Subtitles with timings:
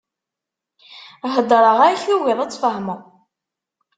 [1.33, 3.01] Heddreɣ-ak, tugiḍ ad tfehmeḍ.